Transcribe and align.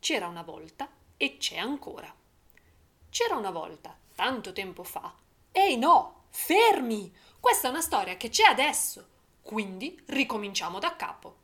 C'era 0.00 0.28
una 0.28 0.42
volta 0.42 0.88
e 1.18 1.36
c'è 1.36 1.58
ancora. 1.58 2.12
C'era 3.10 3.36
una 3.36 3.50
volta, 3.50 3.94
tanto 4.14 4.54
tempo 4.54 4.82
fa. 4.82 5.14
Ehi 5.52 5.76
no, 5.76 6.24
fermi! 6.30 7.14
Questa 7.38 7.68
è 7.68 7.70
una 7.70 7.82
storia 7.82 8.16
che 8.16 8.30
c'è 8.30 8.44
adesso. 8.44 9.06
Quindi 9.42 10.00
ricominciamo 10.06 10.78
da 10.78 10.96
capo. 10.96 11.36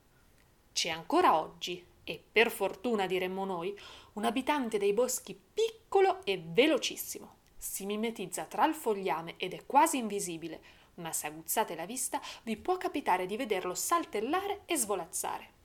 C'è 0.72 0.88
ancora 0.88 1.38
oggi, 1.38 1.84
e 2.03 2.24
per 2.32 2.50
fortuna 2.50 3.06
diremmo 3.06 3.45
noi, 3.45 3.79
un 4.14 4.24
abitante 4.24 4.79
dei 4.79 4.95
boschi 4.95 5.38
piccolo 5.52 6.25
e 6.25 6.43
velocissimo. 6.43 7.34
Si 7.59 7.84
mimetizza 7.84 8.45
tra 8.45 8.64
il 8.64 8.75
fogliame 8.75 9.34
ed 9.36 9.52
è 9.52 9.66
quasi 9.66 9.98
invisibile, 9.98 10.62
ma 10.95 11.12
se 11.12 11.27
aguzzate 11.27 11.75
la 11.75 11.84
vista 11.84 12.23
vi 12.45 12.57
può 12.57 12.79
capitare 12.79 13.27
di 13.27 13.36
vederlo 13.36 13.75
saltellare 13.75 14.62
e 14.64 14.77
svolazzare. 14.77 15.55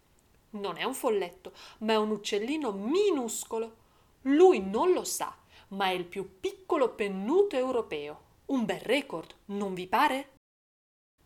Non 0.52 0.78
è 0.78 0.84
un 0.84 0.94
folletto, 0.94 1.54
ma 1.80 1.94
è 1.94 1.98
un 1.98 2.12
uccellino 2.12 2.72
minuscolo. 2.72 3.78
Lui 4.24 4.60
non 4.60 4.92
lo 4.92 5.04
sa, 5.04 5.36
ma 5.70 5.86
è 5.86 5.92
il 5.92 6.06
più 6.06 6.40
piccolo 6.40 6.94
pennuto 6.94 7.56
europeo. 7.56 8.30
Un 8.48 8.66
bel 8.66 8.82
record, 8.82 9.34
non 9.46 9.74
vi 9.74 9.88
pare? 9.88 10.32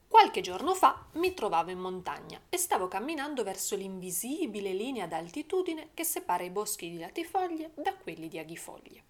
Qualche 0.08 0.42
giorno 0.42 0.76
fa 0.76 1.08
mi 1.14 1.34
trovavo 1.34 1.72
in 1.72 1.80
montagna 1.80 2.40
e 2.48 2.58
stavo 2.58 2.88
camminando 2.88 3.44
verso 3.44 3.76
l'invisibile 3.76 4.72
linea 4.72 5.08
d'altitudine 5.08 5.90
che 5.94 6.04
separa 6.04 6.44
i 6.44 6.52
boschi 6.52 6.90
di 6.90 7.00
latifoglie 7.00 7.72
da 7.74 7.94
quelli 7.96 8.28
di 8.28 8.38
aghifoglie. 8.38 9.04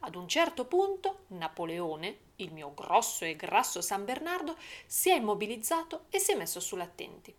Ad 0.00 0.16
un 0.16 0.28
certo 0.28 0.66
punto 0.66 1.20
Napoleone, 1.28 2.18
il 2.36 2.52
mio 2.52 2.74
grosso 2.74 3.24
e 3.24 3.36
grasso 3.36 3.80
San 3.80 4.04
Bernardo, 4.04 4.56
si 4.84 5.10
è 5.10 5.14
immobilizzato 5.14 6.06
e 6.10 6.18
si 6.18 6.32
è 6.32 6.36
messo 6.36 6.60
sull'attenti. 6.60 7.34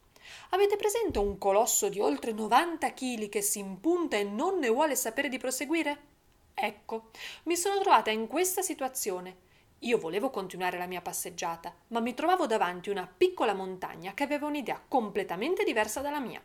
Avete 0.50 0.76
presente 0.76 1.20
un 1.20 1.38
colosso 1.38 1.90
di 1.90 2.00
oltre 2.00 2.32
90 2.32 2.94
kg 2.94 3.30
che 3.30 3.42
si 3.42 3.60
impunta 3.60 4.18
e 4.18 4.24
non 4.24 4.60
ne 4.60 4.70
vuole 4.70 4.96
sapere 4.96 5.30
di 5.30 5.38
proseguire? 5.38 6.10
Ecco, 6.54 7.10
mi 7.44 7.56
sono 7.56 7.80
trovata 7.80 8.12
in 8.12 8.28
questa 8.28 8.62
situazione. 8.62 9.50
Io 9.80 9.98
volevo 9.98 10.30
continuare 10.30 10.78
la 10.78 10.86
mia 10.86 11.02
passeggiata, 11.02 11.74
ma 11.88 12.00
mi 12.00 12.14
trovavo 12.14 12.46
davanti 12.46 12.90
una 12.90 13.08
piccola 13.08 13.54
montagna 13.54 14.14
che 14.14 14.24
aveva 14.24 14.46
un'idea 14.46 14.80
completamente 14.88 15.64
diversa 15.64 16.02
dalla 16.02 16.20
mia. 16.20 16.42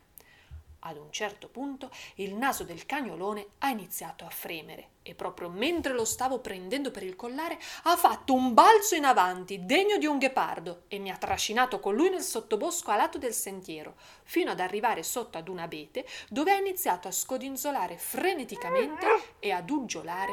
Ad 0.88 0.98
un 0.98 1.10
certo 1.10 1.48
punto 1.48 1.90
il 2.16 2.36
naso 2.36 2.62
del 2.62 2.86
cagnolone 2.86 3.44
ha 3.58 3.70
iniziato 3.70 4.24
a 4.24 4.30
fremere 4.30 4.90
e 5.02 5.16
proprio 5.16 5.48
mentre 5.48 5.92
lo 5.92 6.04
stavo 6.04 6.38
prendendo 6.38 6.92
per 6.92 7.02
il 7.02 7.16
collare 7.16 7.58
ha 7.84 7.96
fatto 7.96 8.32
un 8.32 8.54
balzo 8.54 8.94
in 8.94 9.04
avanti 9.04 9.64
degno 9.64 9.96
di 9.96 10.06
un 10.06 10.18
ghepardo 10.18 10.84
e 10.86 11.00
mi 11.00 11.10
ha 11.10 11.16
trascinato 11.16 11.80
con 11.80 11.96
lui 11.96 12.10
nel 12.10 12.22
sottobosco 12.22 12.92
a 12.92 12.96
lato 12.96 13.18
del 13.18 13.32
sentiero, 13.32 13.96
fino 14.22 14.52
ad 14.52 14.60
arrivare 14.60 15.02
sotto 15.02 15.38
ad 15.38 15.48
un 15.48 15.58
abete 15.58 16.06
dove 16.28 16.52
ha 16.52 16.56
iniziato 16.56 17.08
a 17.08 17.12
scodinzolare 17.12 17.98
freneticamente 17.98 19.06
e 19.40 19.50
ad 19.50 19.68
uggiolare 19.68 20.32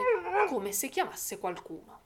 come 0.49 0.71
se 0.71 0.89
chiamasse 0.89 1.39
qualcuno. 1.39 1.99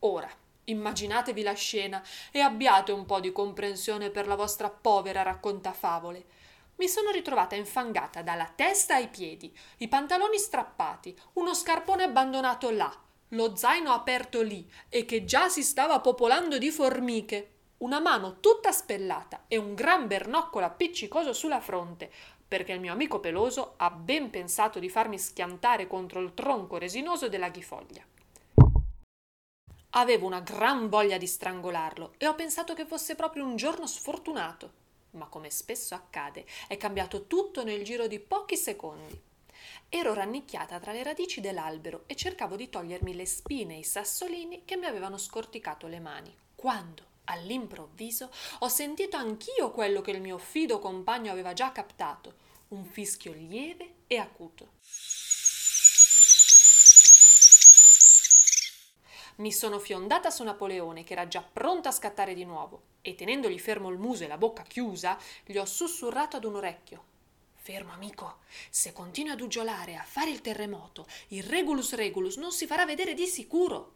Ora, 0.00 0.28
immaginatevi 0.64 1.42
la 1.42 1.54
scena 1.54 2.02
e 2.30 2.40
abbiate 2.40 2.92
un 2.92 3.06
po' 3.06 3.18
di 3.18 3.32
comprensione 3.32 4.10
per 4.10 4.26
la 4.26 4.36
vostra 4.36 4.68
povera 4.68 5.22
raccontafavole 5.22 6.41
mi 6.76 6.88
sono 6.88 7.10
ritrovata 7.10 7.54
infangata 7.54 8.22
dalla 8.22 8.50
testa 8.54 8.94
ai 8.94 9.08
piedi, 9.08 9.56
i 9.78 9.88
pantaloni 9.88 10.38
strappati, 10.38 11.16
uno 11.34 11.54
scarpone 11.54 12.04
abbandonato 12.04 12.70
là, 12.70 12.92
lo 13.28 13.56
zaino 13.56 13.92
aperto 13.92 14.42
lì 14.42 14.70
e 14.88 15.04
che 15.04 15.24
già 15.24 15.48
si 15.48 15.62
stava 15.62 16.00
popolando 16.00 16.58
di 16.58 16.70
formiche, 16.70 17.48
una 17.78 18.00
mano 18.00 18.40
tutta 18.40 18.72
spellata 18.72 19.44
e 19.48 19.56
un 19.56 19.74
gran 19.74 20.06
bernoccolo 20.06 20.64
appiccicoso 20.64 21.32
sulla 21.32 21.60
fronte, 21.60 22.10
perché 22.46 22.72
il 22.72 22.80
mio 22.80 22.92
amico 22.92 23.20
peloso 23.20 23.74
ha 23.78 23.90
ben 23.90 24.30
pensato 24.30 24.78
di 24.78 24.88
farmi 24.88 25.18
schiantare 25.18 25.86
contro 25.86 26.20
il 26.20 26.34
tronco 26.34 26.78
resinoso 26.78 27.28
della 27.28 27.48
ghifoglia. 27.48 28.04
Avevo 29.94 30.26
una 30.26 30.40
gran 30.40 30.88
voglia 30.88 31.18
di 31.18 31.26
strangolarlo 31.26 32.14
e 32.18 32.26
ho 32.26 32.34
pensato 32.34 32.74
che 32.74 32.86
fosse 32.86 33.14
proprio 33.14 33.44
un 33.44 33.56
giorno 33.56 33.86
sfortunato 33.86 34.80
ma 35.12 35.26
come 35.26 35.50
spesso 35.50 35.94
accade, 35.94 36.44
è 36.68 36.76
cambiato 36.76 37.26
tutto 37.26 37.64
nel 37.64 37.84
giro 37.84 38.06
di 38.06 38.18
pochi 38.18 38.56
secondi. 38.56 39.20
Ero 39.88 40.14
rannicchiata 40.14 40.78
tra 40.80 40.92
le 40.92 41.02
radici 41.02 41.40
dell'albero 41.40 42.04
e 42.06 42.16
cercavo 42.16 42.56
di 42.56 42.70
togliermi 42.70 43.14
le 43.14 43.26
spine 43.26 43.74
e 43.74 43.78
i 43.80 43.84
sassolini 43.84 44.62
che 44.64 44.76
mi 44.76 44.86
avevano 44.86 45.18
scorticato 45.18 45.86
le 45.86 46.00
mani, 46.00 46.34
quando, 46.54 47.04
all'improvviso, 47.24 48.30
ho 48.60 48.68
sentito 48.68 49.16
anch'io 49.16 49.70
quello 49.70 50.00
che 50.00 50.12
il 50.12 50.20
mio 50.20 50.38
fido 50.38 50.78
compagno 50.78 51.30
aveva 51.30 51.52
già 51.52 51.72
captato, 51.72 52.34
un 52.68 52.84
fischio 52.84 53.32
lieve 53.32 53.94
e 54.06 54.16
acuto. 54.16 54.72
Mi 59.42 59.50
sono 59.50 59.80
fiondata 59.80 60.30
su 60.30 60.44
Napoleone, 60.44 61.02
che 61.02 61.14
era 61.14 61.26
già 61.26 61.42
pronto 61.42 61.88
a 61.88 61.92
scattare 61.92 62.32
di 62.32 62.44
nuovo, 62.44 62.82
e 63.02 63.16
tenendogli 63.16 63.58
fermo 63.58 63.90
il 63.90 63.98
muso 63.98 64.22
e 64.22 64.28
la 64.28 64.38
bocca 64.38 64.62
chiusa, 64.62 65.18
gli 65.44 65.58
ho 65.58 65.64
sussurrato 65.64 66.36
ad 66.36 66.44
un 66.44 66.54
orecchio. 66.54 67.04
Fermo, 67.56 67.90
amico, 67.90 68.36
se 68.70 68.92
continui 68.92 69.32
ad 69.32 69.40
uggiolare, 69.40 69.96
a 69.96 70.04
fare 70.04 70.30
il 70.30 70.42
terremoto, 70.42 71.08
il 71.28 71.42
Regulus 71.42 71.94
Regulus 71.94 72.36
non 72.36 72.52
si 72.52 72.68
farà 72.68 72.84
vedere 72.84 73.14
di 73.14 73.26
sicuro. 73.26 73.94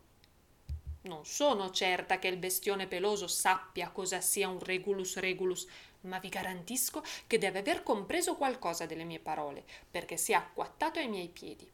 Non 1.03 1.25
sono 1.25 1.71
certa 1.71 2.19
che 2.19 2.27
il 2.27 2.39
bestione 2.39 2.89
peloso 2.89 3.28
sappia 3.28 3.91
cosa 3.91 4.21
sia 4.21 4.49
un 4.49 4.59
Regulus 4.59 5.17
Regulus, 5.19 5.65
ma 6.01 6.19
vi 6.19 6.28
garantisco 6.28 7.05
che 7.28 7.39
deve 7.39 7.61
aver 7.61 7.84
compreso 7.84 8.34
qualcosa 8.34 8.84
delle 8.84 9.05
mie 9.05 9.21
parole, 9.21 9.65
perché 9.89 10.17
si 10.17 10.33
è 10.33 10.34
acquattato 10.34 10.99
ai 10.99 11.07
miei 11.07 11.28
piedi. 11.28 11.71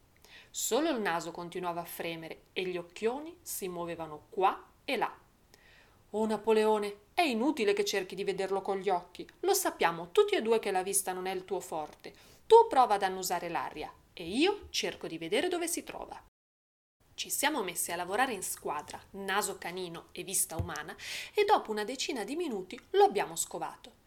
Solo 0.55 0.91
il 0.91 0.99
naso 0.99 1.31
continuava 1.31 1.81
a 1.81 1.85
fremere 1.85 2.43
e 2.53 2.63
gli 2.67 2.77
occhioni 2.77 3.35
si 3.41 3.67
muovevano 3.67 4.27
qua 4.29 4.63
e 4.85 4.97
là. 4.97 5.11
Oh 6.11 6.25
Napoleone, 6.27 6.97
è 7.15 7.23
inutile 7.23 7.73
che 7.73 7.83
cerchi 7.83 8.13
di 8.13 8.23
vederlo 8.23 8.61
con 8.61 8.77
gli 8.77 8.89
occhi. 8.89 9.27
Lo 9.39 9.55
sappiamo 9.55 10.11
tutti 10.11 10.35
e 10.35 10.43
due 10.43 10.59
che 10.59 10.69
la 10.69 10.83
vista 10.83 11.11
non 11.11 11.25
è 11.25 11.33
il 11.33 11.43
tuo 11.43 11.59
forte. 11.59 12.13
Tu 12.45 12.67
prova 12.69 12.93
ad 12.93 13.01
annusare 13.01 13.49
l'aria 13.49 13.91
e 14.13 14.27
io 14.27 14.67
cerco 14.69 15.07
di 15.07 15.17
vedere 15.17 15.47
dove 15.47 15.67
si 15.67 15.83
trova. 15.83 16.23
Ci 17.15 17.31
siamo 17.31 17.63
messi 17.63 17.91
a 17.91 17.95
lavorare 17.95 18.33
in 18.33 18.43
squadra, 18.43 19.01
naso 19.13 19.57
canino 19.57 20.09
e 20.11 20.23
vista 20.23 20.55
umana, 20.55 20.95
e 21.33 21.45
dopo 21.45 21.71
una 21.71 21.83
decina 21.83 22.23
di 22.23 22.35
minuti 22.35 22.79
lo 22.91 23.05
abbiamo 23.05 23.35
scovato. 23.35 24.02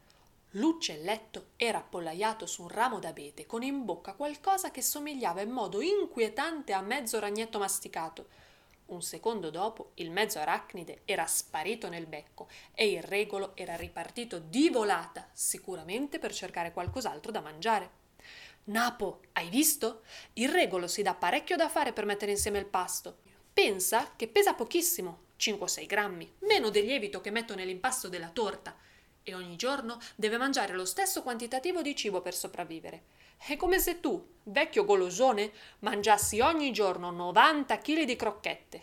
L'uccelletto 0.56 1.48
era 1.56 1.78
appollaiato 1.78 2.46
su 2.46 2.62
un 2.62 2.68
ramo 2.68 2.98
d'abete 2.98 3.44
con 3.44 3.62
in 3.62 3.84
bocca 3.84 4.14
qualcosa 4.14 4.70
che 4.70 4.80
somigliava 4.80 5.42
in 5.42 5.50
modo 5.50 5.82
inquietante 5.82 6.72
a 6.72 6.80
mezzo 6.80 7.18
ragnetto 7.18 7.58
masticato. 7.58 8.28
Un 8.86 9.02
secondo 9.02 9.50
dopo 9.50 9.90
il 9.94 10.10
mezzo 10.10 10.38
arachnide 10.38 11.02
era 11.04 11.26
sparito 11.26 11.90
nel 11.90 12.06
becco 12.06 12.48
e 12.72 12.90
il 12.90 13.02
regolo 13.02 13.54
era 13.54 13.76
ripartito 13.76 14.38
di 14.38 14.70
volata, 14.70 15.28
sicuramente 15.32 16.18
per 16.18 16.32
cercare 16.32 16.72
qualcos'altro 16.72 17.30
da 17.30 17.40
mangiare. 17.40 17.90
Napo, 18.64 19.20
hai 19.32 19.50
visto? 19.50 20.04
Il 20.34 20.48
regolo 20.48 20.86
si 20.88 21.02
dà 21.02 21.14
parecchio 21.14 21.56
da 21.56 21.68
fare 21.68 21.92
per 21.92 22.06
mettere 22.06 22.30
insieme 22.30 22.58
il 22.58 22.66
pasto. 22.66 23.18
Pensa 23.52 24.12
che 24.16 24.26
pesa 24.26 24.54
pochissimo, 24.54 25.24
5-6 25.38 25.86
grammi, 25.86 26.32
meno 26.40 26.70
del 26.70 26.86
lievito 26.86 27.20
che 27.20 27.30
metto 27.30 27.54
nell'impasto 27.54 28.08
della 28.08 28.30
torta 28.30 28.74
e 29.28 29.34
ogni 29.34 29.56
giorno 29.56 29.98
deve 30.14 30.36
mangiare 30.36 30.72
lo 30.72 30.84
stesso 30.84 31.20
quantitativo 31.20 31.82
di 31.82 31.96
cibo 31.96 32.20
per 32.20 32.32
sopravvivere. 32.32 33.02
È 33.36 33.56
come 33.56 33.80
se 33.80 33.98
tu, 33.98 34.24
vecchio 34.44 34.84
golosone, 34.84 35.50
mangiassi 35.80 36.38
ogni 36.38 36.70
giorno 36.70 37.10
90 37.10 37.76
kg 37.78 38.04
di 38.04 38.14
crocchette. 38.14 38.82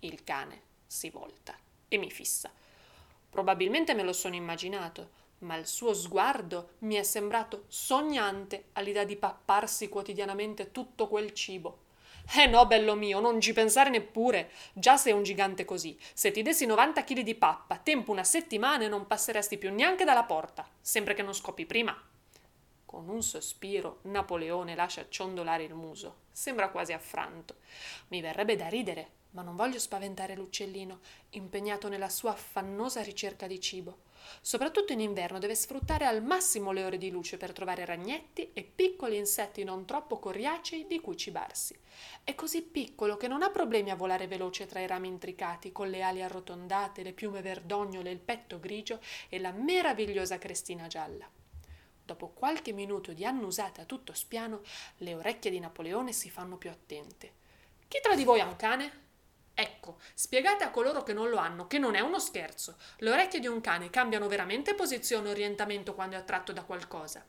Il 0.00 0.24
cane 0.24 0.62
si 0.88 1.08
volta 1.10 1.56
e 1.86 1.98
mi 1.98 2.10
fissa. 2.10 2.50
Probabilmente 3.30 3.94
me 3.94 4.02
lo 4.02 4.12
sono 4.12 4.34
immaginato, 4.34 5.10
ma 5.38 5.54
il 5.54 5.68
suo 5.68 5.94
sguardo 5.94 6.70
mi 6.80 6.96
è 6.96 7.04
sembrato 7.04 7.66
sognante 7.68 8.70
all'idea 8.72 9.04
di 9.04 9.14
papparsi 9.14 9.88
quotidianamente 9.88 10.72
tutto 10.72 11.06
quel 11.06 11.32
cibo. 11.32 11.89
Eh 12.32 12.46
no, 12.46 12.64
bello 12.64 12.94
mio, 12.94 13.18
non 13.18 13.40
ci 13.40 13.52
pensare 13.52 13.90
neppure. 13.90 14.50
Già 14.72 14.96
sei 14.96 15.12
un 15.12 15.24
gigante 15.24 15.64
così. 15.64 15.98
Se 16.14 16.30
ti 16.30 16.42
dessi 16.42 16.64
90 16.64 17.02
kg 17.02 17.20
di 17.22 17.34
pappa, 17.34 17.76
tempo 17.78 18.12
una 18.12 18.22
settimana 18.22 18.84
e 18.84 18.88
non 18.88 19.08
passeresti 19.08 19.58
più 19.58 19.72
neanche 19.74 20.04
dalla 20.04 20.22
porta, 20.22 20.64
sempre 20.80 21.14
che 21.14 21.22
non 21.22 21.34
scopi 21.34 21.66
prima. 21.66 22.00
Con 22.86 23.08
un 23.08 23.22
sospiro, 23.22 23.98
Napoleone 24.02 24.76
lascia 24.76 25.08
ciondolare 25.08 25.64
il 25.64 25.74
muso. 25.74 26.18
Sembra 26.30 26.68
quasi 26.68 26.92
affranto. 26.92 27.56
Mi 28.08 28.20
verrebbe 28.20 28.54
da 28.54 28.68
ridere, 28.68 29.10
ma 29.32 29.42
non 29.42 29.56
voglio 29.56 29.78
spaventare 29.78 30.34
l'uccellino, 30.34 31.00
impegnato 31.30 31.88
nella 31.88 32.08
sua 32.08 32.32
affannosa 32.32 33.02
ricerca 33.02 33.46
di 33.46 33.60
cibo. 33.60 34.08
Soprattutto 34.40 34.92
in 34.92 35.00
inverno 35.00 35.38
deve 35.38 35.54
sfruttare 35.54 36.04
al 36.04 36.22
massimo 36.22 36.72
le 36.72 36.84
ore 36.84 36.98
di 36.98 37.10
luce 37.10 37.36
per 37.36 37.52
trovare 37.52 37.84
ragnetti 37.84 38.50
e 38.52 38.62
piccoli 38.62 39.16
insetti 39.16 39.64
non 39.64 39.86
troppo 39.86 40.18
coriacei 40.18 40.86
di 40.86 41.00
cui 41.00 41.16
cibarsi. 41.16 41.78
È 42.22 42.34
così 42.34 42.62
piccolo 42.62 43.16
che 43.16 43.28
non 43.28 43.42
ha 43.42 43.50
problemi 43.50 43.90
a 43.90 43.96
volare 43.96 44.26
veloce 44.26 44.66
tra 44.66 44.80
i 44.80 44.86
rami 44.86 45.08
intricati, 45.08 45.72
con 45.72 45.88
le 45.88 46.02
ali 46.02 46.22
arrotondate, 46.22 47.02
le 47.02 47.12
piume 47.12 47.40
verdognole, 47.40 48.10
il 48.10 48.18
petto 48.18 48.60
grigio 48.60 49.00
e 49.28 49.38
la 49.38 49.52
meravigliosa 49.52 50.38
crestina 50.38 50.86
gialla. 50.86 51.28
Dopo 52.04 52.30
qualche 52.30 52.72
minuto 52.72 53.12
di 53.12 53.24
annusata 53.24 53.82
a 53.82 53.84
tutto 53.84 54.12
spiano, 54.12 54.62
le 54.98 55.14
orecchie 55.14 55.50
di 55.50 55.60
Napoleone 55.60 56.12
si 56.12 56.28
fanno 56.28 56.56
più 56.56 56.68
attente. 56.68 57.38
Chi 57.86 58.00
tra 58.02 58.16
di 58.16 58.24
voi 58.24 58.40
ha 58.40 58.46
un 58.46 58.56
cane? 58.56 59.08
Ecco, 59.60 59.98
spiegate 60.14 60.64
a 60.64 60.70
coloro 60.70 61.02
che 61.02 61.12
non 61.12 61.28
lo 61.28 61.36
hanno 61.36 61.66
che 61.66 61.78
non 61.78 61.94
è 61.94 62.00
uno 62.00 62.18
scherzo. 62.18 62.78
Le 62.96 63.10
orecchie 63.10 63.40
di 63.40 63.46
un 63.46 63.60
cane 63.60 63.90
cambiano 63.90 64.26
veramente 64.26 64.74
posizione 64.74 65.28
e 65.28 65.32
orientamento 65.32 65.94
quando 65.94 66.16
è 66.16 66.18
attratto 66.18 66.52
da 66.52 66.64
qualcosa. 66.64 67.22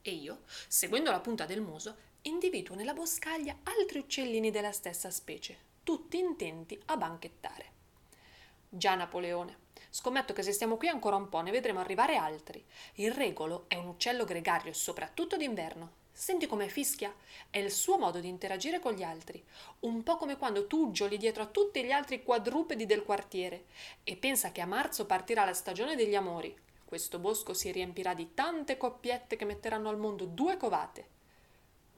E 0.00 0.10
io, 0.10 0.40
seguendo 0.68 1.10
la 1.10 1.20
punta 1.20 1.44
del 1.44 1.60
muso, 1.60 1.96
individuo 2.22 2.74
nella 2.74 2.94
boscaglia 2.94 3.58
altri 3.64 3.98
uccellini 3.98 4.50
della 4.50 4.72
stessa 4.72 5.10
specie, 5.10 5.58
tutti 5.82 6.18
intenti 6.18 6.80
a 6.86 6.96
banchettare. 6.96 7.72
Già 8.66 8.94
Napoleone. 8.94 9.66
Scommetto 9.90 10.32
che 10.32 10.42
se 10.42 10.52
stiamo 10.52 10.78
qui 10.78 10.88
ancora 10.88 11.16
un 11.16 11.28
po' 11.28 11.42
ne 11.42 11.50
vedremo 11.50 11.80
arrivare 11.80 12.16
altri. 12.16 12.64
Il 12.94 13.12
regolo 13.12 13.66
è 13.68 13.74
un 13.74 13.88
uccello 13.88 14.24
gregario, 14.24 14.72
soprattutto 14.72 15.36
d'inverno. 15.36 15.92
Senti 16.18 16.48
come 16.48 16.68
fischia? 16.68 17.14
È 17.48 17.58
il 17.58 17.70
suo 17.70 17.96
modo 17.96 18.18
di 18.18 18.26
interagire 18.26 18.80
con 18.80 18.92
gli 18.92 19.04
altri, 19.04 19.40
un 19.80 20.02
po' 20.02 20.16
come 20.16 20.36
quando 20.36 20.66
tu 20.66 20.86
uggioli 20.86 21.16
dietro 21.16 21.44
a 21.44 21.46
tutti 21.46 21.80
gli 21.84 21.92
altri 21.92 22.24
quadrupedi 22.24 22.86
del 22.86 23.04
quartiere 23.04 23.66
e 24.02 24.16
pensa 24.16 24.50
che 24.50 24.60
a 24.60 24.66
marzo 24.66 25.06
partirà 25.06 25.44
la 25.44 25.54
stagione 25.54 25.94
degli 25.94 26.16
amori. 26.16 26.52
Questo 26.84 27.20
bosco 27.20 27.54
si 27.54 27.70
riempirà 27.70 28.14
di 28.14 28.34
tante 28.34 28.76
coppiette 28.76 29.36
che 29.36 29.44
metteranno 29.44 29.90
al 29.90 29.96
mondo 29.96 30.24
due 30.24 30.56
covate. 30.56 31.06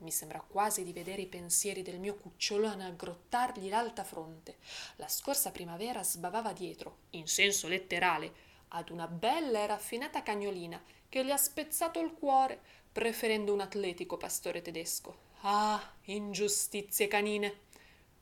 Mi 0.01 0.11
sembra 0.11 0.45
quasi 0.47 0.85
di 0.85 0.93
vedere 0.93 1.23
i 1.23 1.27
pensieri 1.27 1.81
del 1.81 1.99
mio 1.99 2.15
cucciolone 2.17 2.85
aggrottargli 2.85 3.71
l'alta 3.71 4.05
fronte. 4.05 4.59
La 4.97 5.09
scorsa 5.09 5.51
primavera 5.51 6.05
sbavava 6.05 6.53
dietro, 6.53 6.99
in 7.13 7.27
senso 7.27 7.69
letterale, 7.69 8.50
ad 8.71 8.91
una 8.91 9.07
bella 9.07 9.61
e 9.61 9.67
raffinata 9.67 10.23
cagnolina 10.23 10.83
che 11.09 11.25
gli 11.25 11.31
ha 11.31 11.37
spezzato 11.37 12.01
il 12.01 12.13
cuore, 12.13 12.61
preferendo 12.93 13.53
un 13.53 13.61
atletico 13.61 14.17
pastore 14.17 14.63
tedesco. 14.63 15.29
Ah, 15.43 15.95
ingiustizie 16.05 17.09
canine! 17.09 17.69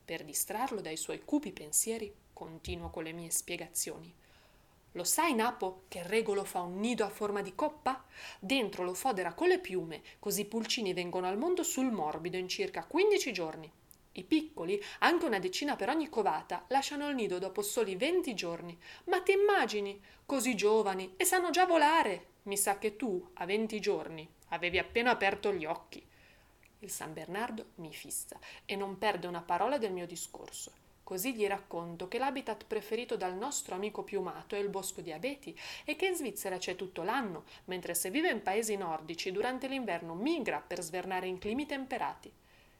Per 0.04 0.24
distrarlo 0.24 0.80
dai 0.80 0.96
suoi 0.96 1.22
cupi 1.24 1.52
pensieri, 1.52 2.12
continuo 2.32 2.88
con 2.88 3.04
le 3.04 3.12
mie 3.12 3.30
spiegazioni. 3.30 4.14
Lo 4.92 5.04
sai, 5.04 5.34
Napo, 5.34 5.82
che 5.88 6.02
regolo 6.02 6.44
fa 6.44 6.60
un 6.60 6.80
nido 6.80 7.04
a 7.04 7.10
forma 7.10 7.42
di 7.42 7.54
coppa? 7.54 8.04
Dentro 8.38 8.84
lo 8.84 8.94
fodera 8.94 9.34
con 9.34 9.48
le 9.48 9.58
piume, 9.58 10.02
così 10.18 10.42
i 10.42 10.46
pulcini 10.46 10.94
vengono 10.94 11.26
al 11.26 11.36
mondo 11.36 11.62
sul 11.62 11.92
morbido 11.92 12.38
in 12.38 12.48
circa 12.48 12.84
15 12.84 13.32
giorni. 13.32 13.70
I 14.12 14.24
piccoli, 14.24 14.82
anche 15.00 15.24
una 15.24 15.38
decina 15.38 15.76
per 15.76 15.88
ogni 15.88 16.08
covata, 16.08 16.64
lasciano 16.68 17.08
il 17.08 17.14
nido 17.14 17.38
dopo 17.38 17.62
soli 17.62 17.96
20 17.96 18.34
giorni. 18.34 18.76
Ma 19.04 19.20
ti 19.20 19.32
immagini? 19.32 20.00
Così 20.26 20.54
giovani 20.54 21.14
e 21.16 21.24
sanno 21.24 21.50
già 21.50 21.66
volare. 21.66 22.36
Mi 22.44 22.56
sa 22.56 22.78
che 22.78 22.96
tu, 22.96 23.24
a 23.34 23.46
20 23.46 23.80
giorni, 23.80 24.28
avevi 24.48 24.78
appena 24.78 25.10
aperto 25.10 25.52
gli 25.52 25.64
occhi. 25.64 26.04
Il 26.80 26.90
San 26.90 27.12
Bernardo 27.12 27.70
mi 27.76 27.92
fissa 27.92 28.38
e 28.64 28.76
non 28.76 28.98
perde 28.98 29.26
una 29.26 29.42
parola 29.42 29.78
del 29.78 29.92
mio 29.92 30.06
discorso. 30.06 30.72
Così 31.08 31.34
gli 31.34 31.46
racconto 31.46 32.06
che 32.06 32.18
l'habitat 32.18 32.66
preferito 32.66 33.16
dal 33.16 33.34
nostro 33.34 33.74
amico 33.74 34.02
piumato 34.02 34.54
è 34.54 34.58
il 34.58 34.68
bosco 34.68 35.00
di 35.00 35.10
abeti 35.10 35.58
e 35.84 35.96
che 35.96 36.06
in 36.06 36.14
Svizzera 36.14 36.58
c'è 36.58 36.76
tutto 36.76 37.02
l'anno, 37.02 37.44
mentre 37.64 37.94
se 37.94 38.10
vive 38.10 38.30
in 38.30 38.42
paesi 38.42 38.76
nordici 38.76 39.32
durante 39.32 39.68
l'inverno 39.68 40.14
migra 40.14 40.60
per 40.60 40.82
svernare 40.82 41.26
in 41.26 41.38
climi 41.38 41.64
temperati. 41.64 42.30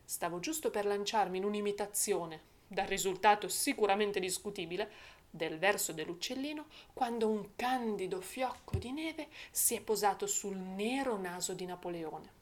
Stavo 0.09 0.41
giusto 0.41 0.71
per 0.71 0.87
lanciarmi 0.87 1.37
in 1.37 1.45
un'imitazione, 1.45 2.41
dal 2.67 2.87
risultato 2.87 3.47
sicuramente 3.47 4.19
discutibile, 4.21 4.91
del 5.29 5.59
verso 5.59 5.93
dell'uccellino, 5.93 6.65
quando 6.95 7.29
un 7.29 7.51
candido 7.55 8.23
fiocco 8.23 8.79
di 8.79 8.91
neve 8.91 9.29
si 9.51 9.75
è 9.75 9.83
posato 9.83 10.27
sul 10.27 10.57
nero 10.57 11.19
naso 11.19 11.53
di 11.53 11.67
Napoleone. 11.67 12.33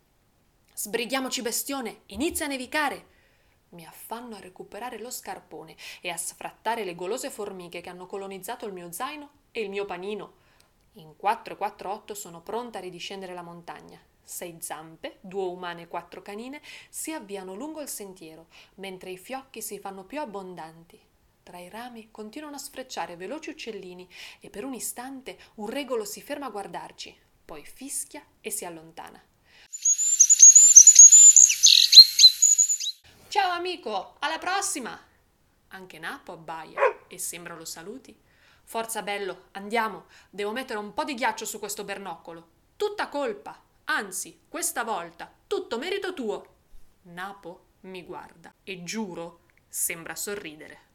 Sbrighiamoci, 0.74 1.42
bestione, 1.42 2.02
inizia 2.06 2.44
a 2.44 2.50
nevicare! 2.50 3.06
Mi 3.70 3.84
affanno 3.84 4.36
a 4.36 4.40
recuperare 4.40 5.00
lo 5.00 5.10
scarpone 5.10 5.74
e 6.00 6.08
a 6.08 6.16
sfrattare 6.16 6.84
le 6.84 6.94
golose 6.94 7.30
formiche 7.30 7.80
che 7.80 7.90
hanno 7.90 8.06
colonizzato 8.06 8.64
il 8.64 8.74
mio 8.74 8.92
zaino 8.92 9.30
e 9.50 9.62
il 9.62 9.70
mio 9.70 9.86
panino. 9.86 10.34
In 10.92 11.16
448 11.16 12.14
sono 12.14 12.40
pronta 12.42 12.78
a 12.78 12.82
ridiscendere 12.82 13.34
la 13.34 13.42
montagna. 13.42 14.00
Sei 14.26 14.56
zampe, 14.60 15.18
due 15.20 15.44
umane 15.44 15.82
e 15.82 15.88
quattro 15.88 16.20
canine, 16.20 16.60
si 16.88 17.12
avviano 17.12 17.54
lungo 17.54 17.80
il 17.80 17.88
sentiero, 17.88 18.48
mentre 18.74 19.10
i 19.10 19.18
fiocchi 19.18 19.62
si 19.62 19.78
fanno 19.78 20.02
più 20.02 20.18
abbondanti. 20.20 21.00
Tra 21.44 21.58
i 21.58 21.68
rami 21.68 22.10
continuano 22.10 22.56
a 22.56 22.58
sfrecciare 22.58 23.14
veloci 23.14 23.50
uccellini 23.50 24.08
e 24.40 24.50
per 24.50 24.64
un 24.64 24.74
istante 24.74 25.38
un 25.54 25.68
regolo 25.68 26.04
si 26.04 26.20
ferma 26.20 26.46
a 26.46 26.50
guardarci, 26.50 27.16
poi 27.44 27.64
fischia 27.64 28.20
e 28.40 28.50
si 28.50 28.64
allontana. 28.64 29.22
Ciao 33.28 33.52
amico, 33.52 34.16
alla 34.18 34.38
prossima! 34.38 35.00
Anche 35.68 36.00
Napo 36.00 36.32
abbaia 36.32 36.80
e 37.06 37.16
sembra 37.16 37.54
lo 37.54 37.64
saluti. 37.64 38.18
Forza 38.64 39.02
bello, 39.02 39.50
andiamo, 39.52 40.06
devo 40.30 40.50
mettere 40.50 40.80
un 40.80 40.92
po' 40.94 41.04
di 41.04 41.14
ghiaccio 41.14 41.44
su 41.44 41.60
questo 41.60 41.84
bernoccolo. 41.84 42.54
Tutta 42.74 43.08
colpa, 43.08 43.62
anzi, 43.86 44.40
questa 44.48 44.84
volta, 44.84 45.32
tutto 45.46 45.78
merito 45.78 46.14
tuo. 46.14 46.54
Napo 47.02 47.64
mi 47.80 48.02
guarda 48.04 48.54
e 48.64 48.82
giuro, 48.82 49.40
sembra 49.68 50.14
sorridere. 50.14 50.85